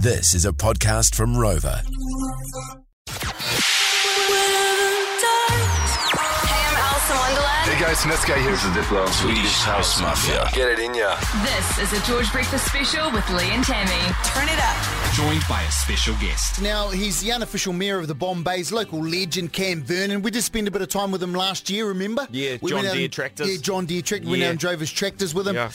This 0.00 0.32
is 0.32 0.44
a 0.44 0.52
podcast 0.52 1.16
from 1.16 1.34
Rova. 1.34 1.82
Wonderland. 7.10 7.47
Hey 7.78 7.84
guys, 7.84 7.98
Niska 8.02 8.34
here. 8.42 8.50
This 8.50 8.64
is 8.64 8.70
Diplo. 8.72 9.08
Swedish 9.08 9.54
House 9.62 10.00
Mafia. 10.00 10.48
Get 10.52 10.68
it 10.72 10.78
in 10.80 10.94
ya. 10.94 11.16
This 11.44 11.78
is 11.78 11.92
a 11.92 12.04
George 12.04 12.30
Breakfast 12.32 12.66
Special 12.66 13.08
with 13.12 13.28
Lee 13.30 13.50
and 13.52 13.62
Tammy. 13.62 13.92
Turn 14.24 14.48
it 14.48 14.58
up. 14.58 15.14
joined 15.14 15.42
by 15.48 15.62
a 15.62 15.70
special 15.70 16.14
guest. 16.16 16.60
Now, 16.60 16.88
he's 16.88 17.20
the 17.22 17.30
unofficial 17.30 17.72
mayor 17.72 17.98
of 18.00 18.08
the 18.08 18.16
Bombay's 18.16 18.72
local 18.72 19.00
legend, 19.00 19.52
Cam 19.52 19.82
Vernon. 19.84 20.22
We 20.22 20.32
just 20.32 20.46
spent 20.48 20.66
a 20.66 20.72
bit 20.72 20.82
of 20.82 20.88
time 20.88 21.12
with 21.12 21.22
him 21.22 21.32
last 21.32 21.70
year, 21.70 21.86
remember? 21.86 22.26
Yeah, 22.32 22.56
we 22.60 22.70
John 22.70 22.78
went 22.78 22.88
out 22.88 22.94
Deere 22.94 23.04
and- 23.04 23.12
tractors. 23.12 23.48
Yeah, 23.48 23.56
John 23.60 23.86
Deere 23.86 24.02
tractors. 24.02 24.28
Went 24.28 24.40
Yeah. 24.40 24.46
out 24.48 24.50
and 24.50 24.58
drove 24.58 24.80
his 24.80 24.90
tractors 24.90 25.32
with 25.32 25.46
him. 25.46 25.54
Yeah. 25.54 25.70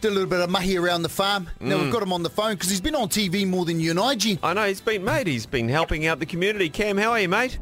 Did 0.00 0.08
a 0.08 0.14
little 0.14 0.28
bit 0.28 0.40
of 0.40 0.50
mahi 0.50 0.76
around 0.76 1.02
the 1.02 1.08
farm. 1.08 1.50
Now, 1.60 1.76
Mm. 1.76 1.82
we've 1.84 1.92
got 1.92 2.02
him 2.02 2.12
on 2.12 2.24
the 2.24 2.30
phone 2.30 2.54
because 2.54 2.70
he's 2.70 2.80
been 2.80 2.96
on 2.96 3.08
TV 3.08 3.44
more 3.44 3.64
than 3.64 3.78
you 3.78 3.90
and 3.92 4.00
I, 4.00 4.16
G. 4.16 4.40
I 4.42 4.54
know 4.54 4.66
he's 4.66 4.80
been, 4.80 5.04
mate. 5.04 5.28
He's 5.28 5.46
been 5.46 5.68
helping 5.68 6.04
out 6.06 6.18
the 6.18 6.26
community. 6.26 6.68
Cam, 6.68 6.98
how 6.98 7.12
are 7.12 7.20
you, 7.20 7.28
mate? 7.28 7.58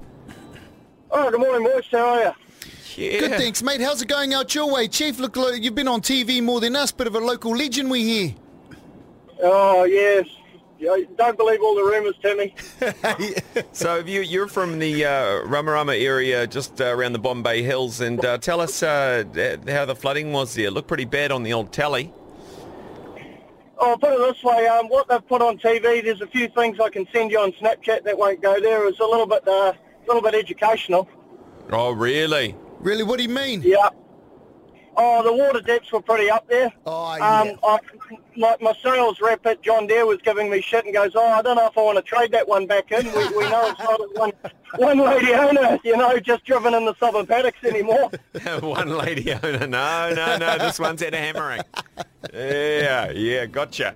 Oh, 1.11 1.30
good 1.30 1.41
morning, 1.41 1.62
boys. 1.70 1.84
How 1.91 2.09
are 2.09 2.23
you? 2.23 2.33
Yeah. 2.96 3.20
Good, 3.20 3.30
thanks, 3.32 3.62
mate. 3.62 3.80
How's 3.80 4.02
it 4.02 4.09
going 4.09 4.34
out 4.34 4.55
your 4.55 4.70
way? 4.70 4.88
Chief, 4.88 5.19
look, 5.19 5.37
like 5.37 5.62
you've 5.62 5.74
been 5.74 5.88
on 5.88 6.00
TV 6.00 6.42
more 6.42 6.60
than 6.60 6.77
us. 6.77 6.92
Bit 6.92 7.06
of 7.06 7.14
a 7.14 7.20
local 7.20 7.56
legend 7.56 7.91
we 7.91 8.02
hear. 8.05 8.34
Oh, 9.42 9.84
yes. 9.84 10.27
Don't 11.16 11.36
believe 11.36 11.60
all 11.62 11.77
the 11.77 11.83
rumours, 11.83 12.14
Timmy. 12.20 12.55
So 13.73 13.98
if 13.98 14.09
you, 14.09 14.20
you're 14.20 14.48
from 14.48 14.78
the 14.78 15.05
uh, 15.05 15.10
Ramarama 15.47 16.00
area, 16.00 16.47
just 16.47 16.80
uh, 16.80 16.86
around 16.86 17.12
the 17.12 17.19
Bombay 17.19 17.62
Hills, 17.62 18.00
and 18.00 18.23
uh, 18.24 18.38
tell 18.38 18.60
us 18.60 18.83
uh, 18.83 19.24
how 19.69 19.84
the 19.84 19.95
flooding 19.95 20.33
was 20.33 20.55
there. 20.55 20.66
It 20.66 20.72
looked 20.72 20.88
pretty 20.88 21.05
bad 21.05 21.30
on 21.30 21.42
the 21.42 21.52
old 21.52 21.72
tally. 21.72 22.12
I'll 23.80 23.98
put 23.98 24.12
it 24.12 24.19
this 24.19 24.42
way. 24.45 24.66
Um, 24.69 24.88
what 24.88 25.09
they've 25.09 25.27
put 25.27 25.42
on 25.42 25.59
TV, 25.59 26.02
there's 26.05 26.20
a 26.20 26.27
few 26.27 26.48
things 26.48 26.78
I 26.80 26.88
can 26.88 27.06
send 27.12 27.30
you 27.30 27.41
on 27.41 27.52
Snapchat 27.52 28.05
that 28.05 28.16
won't 28.16 28.41
go 28.41 28.61
there. 28.61 28.86
It's 28.88 29.00
a 29.00 29.05
little 29.05 29.27
bit, 29.27 29.47
uh, 29.47 29.72
a 29.72 29.77
little 30.06 30.22
bit 30.22 30.34
educational. 30.34 31.08
Oh, 31.70 31.92
really? 31.92 32.55
Really, 32.83 33.05
what 33.05 33.19
do 33.19 33.22
you 33.22 33.28
mean? 33.28 33.62
Yeah. 33.62 33.91
Oh, 34.97 35.23
the 35.23 35.33
water 35.33 35.61
depths 35.61 35.91
were 35.91 36.03
pretty 36.03 36.29
up 36.31 36.47
there. 36.48 36.71
Oh, 36.87 37.17
yeah. 37.17 37.41
Um, 37.41 37.59
I, 37.65 37.79
like 38.37 38.61
my 38.61 38.75
sales 38.83 39.21
rep 39.21 39.45
at 39.47 39.62
John 39.62 39.87
Deere 39.87 40.07
was 40.07 40.19
giving 40.23 40.51
me 40.51 40.61
shit 40.61 40.85
and 40.85 40.93
goes, 40.95 41.12
oh, 41.15 41.27
I 41.27 41.43
don't 41.43 41.57
know 41.57 41.67
if 41.67 41.77
I 41.77 41.83
want 41.83 41.97
to 41.97 42.03
trade 42.03 42.33
that 42.33 42.47
one 42.47 42.67
back 42.67 42.93
in. 42.93 43.07
We, 43.07 43.37
we 43.37 43.48
know 43.48 43.70
it's 43.70 43.81
not 43.81 44.17
one, 44.17 44.33
one 44.77 44.98
lady 44.98 45.33
owner, 45.33 45.79
you 45.85 45.97
know, 45.97 46.19
just 46.19 46.45
driven 46.45 46.75
in 46.75 46.85
the 46.85 46.95
southern 46.98 47.27
paddocks 47.27 47.63
anymore. 47.65 48.11
One 48.61 48.97
lady 48.97 49.33
owner. 49.33 49.67
No, 49.67 50.13
no, 50.15 50.37
no. 50.39 50.59
This 50.59 50.79
one's 50.79 51.03
had 51.03 51.15
a 51.15 51.19
hammering. 51.19 51.63
Yeah, 52.33 53.11
yeah, 53.11 53.47
gotcha. 53.47 53.95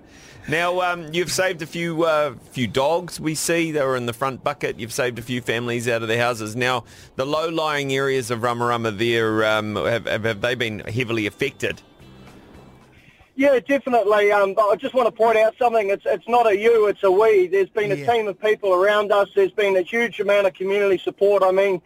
Now 0.49 0.79
um, 0.79 1.13
you've 1.13 1.31
saved 1.31 1.61
a 1.61 1.65
few 1.65 2.03
uh, 2.03 2.35
few 2.51 2.67
dogs. 2.67 3.19
We 3.19 3.35
see 3.35 3.73
they 3.73 3.83
were 3.83 3.97
in 3.97 4.05
the 4.05 4.13
front 4.13 4.45
bucket. 4.45 4.79
You've 4.79 4.93
saved 4.93 5.19
a 5.19 5.21
few 5.21 5.41
families 5.41 5.89
out 5.89 6.03
of 6.03 6.07
their 6.07 6.21
houses. 6.21 6.55
Now 6.55 6.85
the 7.17 7.25
low-lying 7.25 7.91
areas 7.91 8.31
of 8.31 8.39
Ramarama 8.39 8.97
there 8.97 9.43
um, 9.45 9.75
have, 9.75 10.05
have, 10.05 10.23
have 10.23 10.39
they 10.39 10.55
been 10.55 10.83
heavily 10.91 11.27
affected? 11.27 11.81
Yeah, 13.35 13.59
definitely. 13.59 14.31
Um, 14.31 14.55
but 14.55 14.65
I 14.65 14.75
just 14.75 14.95
want 14.95 15.07
to 15.07 15.11
point 15.11 15.37
out 15.37 15.53
something. 15.59 15.89
It's 15.89 16.05
it's 16.07 16.27
not 16.27 16.47
a 16.47 16.57
you, 16.57 16.87
it's 16.87 17.03
a 17.03 17.11
we. 17.11 17.47
There's 17.47 17.69
been 17.69 17.91
a 17.91 17.95
Yeah. 17.95 18.11
team 18.11 18.27
of 18.27 18.39
people 18.41 18.73
around 18.73 19.11
us. 19.11 19.29
There's 19.35 19.51
been 19.51 19.77
a 19.77 19.83
huge 19.83 20.19
amount 20.19 20.47
of 20.47 20.55
community 20.55 20.97
support. 20.97 21.43
I 21.43 21.51
mean, 21.51 21.79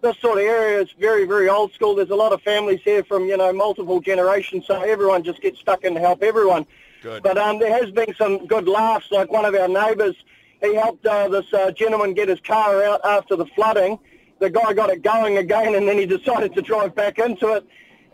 this 0.00 0.16
sort 0.18 0.38
of 0.38 0.44
area 0.44 0.80
is 0.80 0.88
very, 0.98 1.26
very 1.26 1.48
old 1.48 1.72
school. 1.74 1.94
There's 1.94 2.10
a 2.10 2.14
lot 2.14 2.32
of 2.32 2.40
families 2.42 2.80
here 2.84 3.04
from, 3.04 3.26
you 3.26 3.36
know, 3.36 3.52
multiple 3.52 4.00
generations, 4.00 4.64
so 4.66 4.80
everyone 4.80 5.24
just 5.24 5.42
gets 5.42 5.60
stuck 5.60 5.84
in 5.84 5.94
to 5.94 6.00
help 6.00 6.22
everyone. 6.22 6.64
Good. 7.02 7.22
But 7.22 7.36
um, 7.36 7.58
there 7.58 7.72
has 7.72 7.90
been 7.90 8.14
some 8.16 8.46
good 8.46 8.66
laughs. 8.66 9.10
Like 9.10 9.30
one 9.30 9.44
of 9.44 9.54
our 9.54 9.68
neighbours, 9.68 10.14
he 10.62 10.74
helped 10.74 11.04
uh, 11.04 11.28
this 11.28 11.52
uh, 11.52 11.70
gentleman 11.70 12.14
get 12.14 12.30
his 12.30 12.40
car 12.40 12.82
out 12.82 13.04
after 13.04 13.36
the 13.36 13.46
flooding. 13.46 13.98
The 14.38 14.48
guy 14.48 14.72
got 14.72 14.88
it 14.88 15.02
going 15.02 15.36
again, 15.36 15.74
and 15.74 15.86
then 15.86 15.98
he 15.98 16.06
decided 16.06 16.54
to 16.54 16.62
drive 16.62 16.94
back 16.94 17.18
into 17.18 17.52
it. 17.52 17.66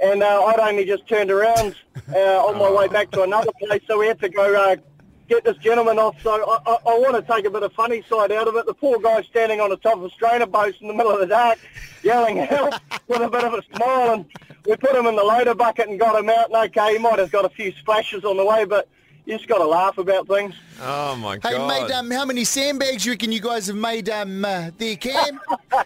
And 0.02 0.22
uh, 0.22 0.44
I'd 0.44 0.58
only 0.60 0.84
just 0.84 1.06
turned 1.08 1.30
around 1.30 1.74
uh, 2.12 2.46
on 2.46 2.58
my 2.58 2.70
way 2.70 2.88
back 2.88 3.10
to 3.12 3.22
another 3.22 3.50
place, 3.60 3.82
so 3.86 3.98
we 3.98 4.06
had 4.06 4.20
to 4.20 4.28
go 4.28 4.54
uh, 4.70 4.76
get 5.28 5.44
this 5.44 5.56
gentleman 5.58 5.98
off. 5.98 6.20
So 6.22 6.32
I, 6.32 6.58
I, 6.66 6.72
I 6.72 6.98
want 6.98 7.14
to 7.16 7.32
take 7.32 7.44
a 7.44 7.50
bit 7.50 7.62
of 7.62 7.72
funny 7.74 8.02
side 8.08 8.32
out 8.32 8.48
of 8.48 8.56
it. 8.56 8.66
The 8.66 8.74
poor 8.74 8.98
guy 8.98 9.22
standing 9.22 9.60
on 9.60 9.70
the 9.70 9.76
top 9.76 9.98
of 9.98 10.04
a 10.04 10.10
strainer 10.10 10.46
boat 10.46 10.74
in 10.80 10.88
the 10.88 10.94
middle 10.94 11.12
of 11.12 11.20
the 11.20 11.26
dark, 11.26 11.58
yelling 12.02 12.38
help 12.38 12.74
with 13.08 13.20
a 13.20 13.28
bit 13.28 13.44
of 13.44 13.54
a 13.54 13.62
smile. 13.74 14.14
And 14.14 14.24
we 14.66 14.76
put 14.76 14.94
him 14.94 15.06
in 15.06 15.16
the 15.16 15.22
loader 15.22 15.54
bucket 15.54 15.88
and 15.88 15.98
got 16.00 16.18
him 16.18 16.28
out. 16.30 16.46
And 16.46 16.56
okay, 16.56 16.94
he 16.94 16.98
might 16.98 17.18
have 17.18 17.30
got 17.30 17.44
a 17.44 17.50
few 17.50 17.72
splashes 17.72 18.24
on 18.24 18.36
the 18.36 18.44
way, 18.44 18.64
but 18.64 18.88
you 19.26 19.36
just 19.36 19.48
got 19.48 19.58
to 19.58 19.66
laugh 19.66 19.98
about 19.98 20.26
things. 20.26 20.54
Oh 20.80 21.14
my 21.16 21.34
Hey, 21.34 21.52
god! 21.56 21.68
mate, 21.68 21.94
um, 21.94 22.10
how 22.10 22.24
many 22.24 22.44
sandbags 22.44 23.04
you 23.04 23.12
reckon 23.12 23.30
you 23.32 23.40
guys 23.40 23.66
have 23.66 23.76
made 23.76 24.08
um, 24.08 24.44
uh, 24.44 24.70
there, 24.78 24.96
Cam? 24.96 25.38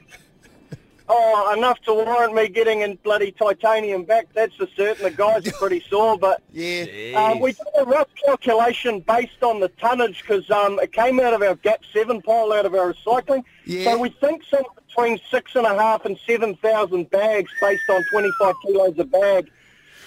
Oh, 1.06 1.54
enough 1.56 1.80
to 1.82 1.92
warrant 1.92 2.34
me 2.34 2.48
getting 2.48 2.80
in 2.80 2.96
bloody 3.02 3.30
titanium 3.30 4.04
back. 4.04 4.26
That's 4.32 4.54
for 4.54 4.66
certain. 4.74 5.04
The 5.04 5.10
guys 5.10 5.46
are 5.46 5.52
pretty 5.52 5.84
sore, 5.90 6.16
but 6.18 6.42
yeah. 6.52 7.14
uh, 7.14 7.36
we 7.38 7.52
did 7.52 7.66
a 7.78 7.84
rough 7.84 8.08
calculation 8.24 9.00
based 9.00 9.42
on 9.42 9.60
the 9.60 9.68
tonnage 9.68 10.22
because 10.22 10.50
um, 10.50 10.78
it 10.80 10.92
came 10.92 11.20
out 11.20 11.34
of 11.34 11.42
our 11.42 11.56
Gap 11.56 11.82
7 11.92 12.22
pile 12.22 12.52
out 12.54 12.64
of 12.64 12.74
our 12.74 12.94
recycling. 12.94 13.44
Yeah. 13.66 13.92
So 13.92 13.98
we 13.98 14.08
think 14.08 14.44
somewhere 14.44 14.70
between 14.88 15.20
six 15.30 15.54
and 15.54 15.66
a 15.66 15.74
half 15.74 16.06
and 16.06 16.18
7,000 16.26 17.10
bags 17.10 17.50
based 17.60 17.90
on 17.90 18.02
25 18.10 18.54
kilos 18.62 18.98
a 18.98 19.04
bag. 19.04 19.50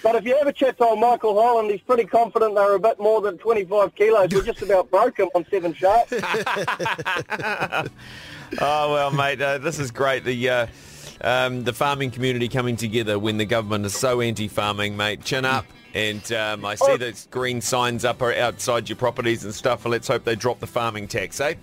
But 0.02 0.16
if 0.16 0.24
you 0.24 0.36
ever 0.36 0.50
chat 0.52 0.78
to 0.78 0.84
old 0.84 1.00
Michael 1.00 1.40
Holland, 1.40 1.70
he's 1.70 1.80
pretty 1.80 2.04
confident 2.04 2.54
they're 2.54 2.74
a 2.74 2.80
bit 2.80 2.98
more 2.98 3.20
than 3.20 3.38
25 3.38 3.94
kilos. 3.94 4.30
We 4.32 4.42
just 4.42 4.62
about 4.62 4.90
broke 4.90 5.18
him 5.18 5.28
on 5.34 5.46
seven 5.50 5.74
sharp. 5.74 6.08
Oh 8.60 8.92
well, 8.92 9.10
mate, 9.10 9.40
uh, 9.40 9.58
this 9.58 9.78
is 9.78 9.90
great. 9.90 10.24
The 10.24 10.48
uh, 10.48 10.66
um, 11.20 11.64
the 11.64 11.72
farming 11.72 12.10
community 12.10 12.48
coming 12.48 12.76
together 12.76 13.18
when 13.18 13.36
the 13.36 13.44
government 13.44 13.84
is 13.86 13.96
so 13.96 14.20
anti-farming, 14.20 14.96
mate. 14.96 15.24
Chin 15.24 15.44
up. 15.44 15.66
And 15.94 16.30
um, 16.32 16.64
I 16.64 16.74
see 16.74 16.96
those 16.96 17.26
green 17.28 17.60
signs 17.60 18.04
up 18.04 18.22
outside 18.22 18.88
your 18.88 18.96
properties 18.96 19.44
and 19.44 19.54
stuff. 19.54 19.84
Let's 19.86 20.06
hope 20.06 20.22
they 20.22 20.36
drop 20.36 20.60
the 20.60 20.66
farming 20.66 21.08
tax, 21.08 21.40
eh? 21.40 21.54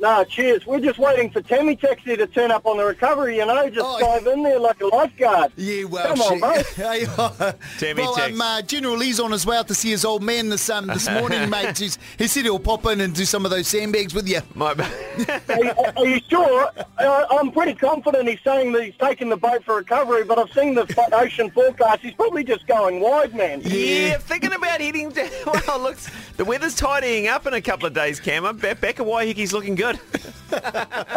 No, 0.00 0.22
cheers. 0.22 0.64
We're 0.64 0.78
just 0.78 0.98
waiting 1.00 1.28
for 1.30 1.42
Tammy 1.42 1.74
Taxi 1.74 2.16
to 2.16 2.26
turn 2.28 2.52
up 2.52 2.66
on 2.66 2.76
the 2.76 2.84
recovery, 2.84 3.38
you 3.38 3.46
know, 3.46 3.68
just 3.68 3.80
Oh, 3.84 3.98
dive 3.98 4.26
in 4.28 4.44
there 4.44 4.60
like 4.60 4.80
a 4.80 4.86
lifeguard. 4.86 5.50
Yeah, 5.56 5.84
well, 5.84 6.06
Come 6.14 6.20
on, 6.20 6.40
mate. 6.40 6.66
Hey, 6.76 7.06
uh, 7.18 7.52
Tammy 7.78 8.02
well, 8.02 8.14
Tex. 8.14 8.32
um, 8.32 8.40
uh, 8.40 8.62
General 8.62 8.96
Lee's 8.96 9.18
on 9.18 9.32
his 9.32 9.44
way 9.44 9.56
out 9.56 9.66
to 9.68 9.74
see 9.74 9.90
his 9.90 10.04
old 10.04 10.22
man 10.22 10.50
this 10.50 10.70
um, 10.70 10.86
this 10.86 11.10
morning, 11.10 11.50
mate. 11.50 11.76
He's, 11.78 11.98
he 12.16 12.28
said 12.28 12.44
he'll 12.44 12.60
pop 12.60 12.86
in 12.86 13.00
and 13.00 13.12
do 13.12 13.24
some 13.24 13.44
of 13.44 13.50
those 13.50 13.66
sandbags 13.66 14.14
with 14.14 14.28
you. 14.28 14.40
My, 14.54 14.72
Are 15.48 15.64
you, 15.64 15.72
are 15.96 16.06
you 16.06 16.20
sure? 16.28 16.70
Uh, 16.98 17.24
I'm 17.32 17.50
pretty 17.50 17.74
confident 17.74 18.28
he's 18.28 18.40
saying 18.44 18.70
that 18.72 18.84
he's 18.84 18.94
taking 19.00 19.28
the 19.28 19.36
boat 19.36 19.64
for 19.64 19.74
recovery, 19.76 20.22
but 20.22 20.38
I've 20.38 20.52
seen 20.52 20.74
the 20.74 20.86
ocean 21.12 21.50
forecast. 21.50 22.02
He's 22.02 22.14
probably 22.14 22.44
just 22.44 22.68
going 22.68 23.00
wide, 23.00 23.34
man. 23.34 23.62
yeah, 23.64 24.18
thinking 24.18 24.52
about 24.52 24.80
heading 24.80 25.10
down. 25.10 25.28
Well, 25.66 25.80
looks 25.80 26.08
the 26.36 26.44
weather's 26.44 26.76
tidying 26.76 27.26
up 27.26 27.46
in 27.46 27.54
a 27.54 27.60
couple 27.60 27.86
of 27.86 27.94
days, 27.94 28.20
Cam. 28.20 28.44
Back, 28.58 28.80
back 28.80 29.00
at 29.00 29.06
Waiheke's 29.06 29.52
looking 29.52 29.74
good. 29.74 29.87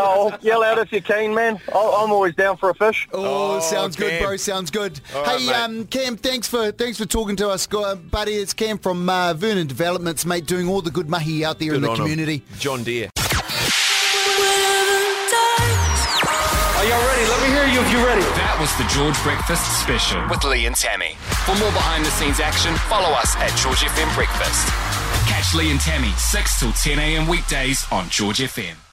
Oh, 0.03 0.35
yell 0.41 0.63
out 0.63 0.77
if 0.77 0.91
you're 0.91 0.99
keen, 1.01 1.33
man. 1.33 1.59
I'll, 1.73 1.93
I'm 1.95 2.11
always 2.11 2.35
down 2.35 2.57
for 2.57 2.69
a 2.69 2.75
fish. 2.75 3.07
Oh, 3.13 3.55
Oh, 3.55 3.59
sounds 3.61 3.95
good, 3.95 4.21
bro. 4.21 4.35
Sounds 4.37 4.69
good. 4.71 4.99
All 5.15 5.23
right, 5.23 5.39
hey, 5.39 5.45
mate. 5.47 5.55
um, 5.55 5.85
Cam, 5.87 6.17
thanks 6.17 6.47
for 6.47 6.71
thanks 6.71 6.97
for 6.97 7.05
talking 7.05 7.35
to 7.37 7.49
us, 7.49 7.65
buddy. 7.67 8.33
It's 8.33 8.53
Cam 8.53 8.77
from 8.77 9.09
uh, 9.09 9.33
Vernon 9.33 9.67
Developments, 9.67 10.25
mate, 10.25 10.45
doing 10.45 10.67
all 10.67 10.81
the 10.81 10.91
good 10.91 11.09
mahi 11.09 11.45
out 11.45 11.59
there 11.59 11.73
in 11.75 11.81
the 11.81 11.87
on 11.89 11.95
'em. 11.95 12.01
community. 12.03 12.43
John 12.59 12.83
Deere. 12.83 13.09
Are 16.81 16.85
y'all 16.85 17.05
ready? 17.05 17.29
Let 17.29 17.41
me 17.43 17.49
hear 17.49 17.67
you 17.67 17.79
if 17.79 17.91
you're 17.91 18.03
ready. 18.03 18.25
That 18.41 18.57
was 18.57 18.73
the 18.81 18.89
George 18.89 19.13
Breakfast 19.21 19.61
Special. 19.85 20.17
With 20.33 20.43
Lee 20.43 20.65
and 20.65 20.75
Tammy. 20.75 21.13
For 21.45 21.53
more 21.61 21.69
behind 21.77 22.03
the 22.03 22.09
scenes 22.09 22.39
action, 22.39 22.73
follow 22.89 23.13
us 23.13 23.35
at 23.35 23.53
George 23.61 23.85
FM 23.85 24.09
Breakfast. 24.17 24.65
Catch 25.29 25.53
Lee 25.53 25.69
and 25.69 25.79
Tammy 25.79 26.09
6 26.17 26.59
till 26.59 26.73
10 26.73 26.97
a.m. 26.97 27.27
weekdays 27.27 27.85
on 27.91 28.09
George 28.09 28.39
FM. 28.39 28.90